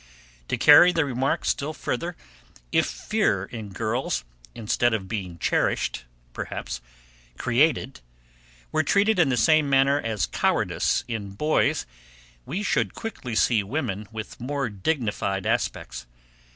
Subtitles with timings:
[0.47, 2.17] To carry the remark still further,
[2.71, 4.23] if fear in girls,
[4.55, 6.81] instead of being cherished, perhaps,
[7.37, 7.99] created,
[8.71, 11.85] were treated in the same manner as cowardice in boys,
[12.47, 16.07] we should quickly see women with more dignified aspects.